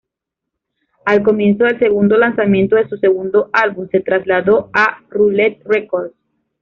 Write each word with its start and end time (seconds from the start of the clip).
Al 1.05 1.21
comienzo 1.21 1.63
del 1.65 1.77
segundo 1.77 2.17
lanzamiento 2.17 2.75
de 2.75 2.89
su 2.89 2.97
segundo 2.97 3.51
álbum, 3.53 3.87
se 3.91 3.99
trasladó 3.99 4.71
a 4.73 5.03
Roulette 5.11 5.61
Records. 5.63 6.15